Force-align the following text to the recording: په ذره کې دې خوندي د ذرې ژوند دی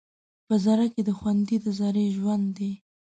په 0.47 0.55
ذره 0.63 0.87
کې 0.93 1.01
دې 1.07 1.13
خوندي 1.19 1.57
د 1.61 1.65
ذرې 1.79 2.05
ژوند 2.17 2.45
دی 2.57 2.71